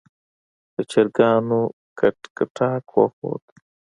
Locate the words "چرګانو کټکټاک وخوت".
0.91-3.43